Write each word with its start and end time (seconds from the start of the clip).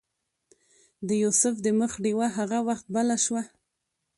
د 1.07 1.09
یوسف 1.23 1.53
د 1.65 1.67
مخ 1.79 1.91
ډیوه 2.03 2.27
هغه 2.37 2.59
وخت 2.67 2.85
بله 2.95 3.15
شوه. 3.25 3.43